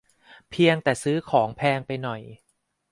[0.49, 2.21] เพียงแต่ซื้อของแพงไปหน่อย